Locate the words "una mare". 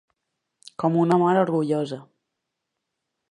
1.01-1.43